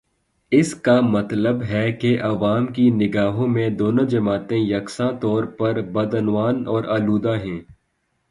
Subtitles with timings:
[0.51, 6.67] اس کا مطلب ہے کہ عوام کی نگاہوں میں دونوں جماعتیں یکساں طور پر بدعنوان
[6.67, 7.59] اور آلودہ ہیں۔